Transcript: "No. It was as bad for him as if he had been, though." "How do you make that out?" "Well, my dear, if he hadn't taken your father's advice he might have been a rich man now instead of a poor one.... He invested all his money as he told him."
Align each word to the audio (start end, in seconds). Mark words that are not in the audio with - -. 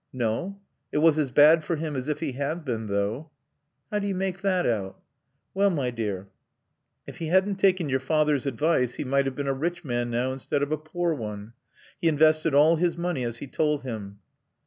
"No. 0.13 0.57
It 0.91 0.97
was 0.97 1.19
as 1.19 1.29
bad 1.29 1.63
for 1.63 1.75
him 1.75 1.95
as 1.95 2.07
if 2.07 2.21
he 2.21 2.31
had 2.31 2.65
been, 2.65 2.87
though." 2.87 3.29
"How 3.91 3.99
do 3.99 4.07
you 4.07 4.15
make 4.15 4.41
that 4.41 4.65
out?" 4.65 4.99
"Well, 5.53 5.69
my 5.69 5.91
dear, 5.91 6.27
if 7.05 7.17
he 7.17 7.27
hadn't 7.27 7.57
taken 7.57 7.87
your 7.87 7.99
father's 7.99 8.47
advice 8.47 8.95
he 8.95 9.03
might 9.03 9.25
have 9.25 9.35
been 9.35 9.45
a 9.45 9.53
rich 9.53 9.83
man 9.85 10.09
now 10.09 10.33
instead 10.33 10.63
of 10.63 10.71
a 10.71 10.77
poor 10.79 11.13
one.... 11.13 11.53
He 12.01 12.07
invested 12.07 12.55
all 12.55 12.77
his 12.77 12.97
money 12.97 13.23
as 13.23 13.37
he 13.37 13.45
told 13.45 13.83
him." 13.83 14.17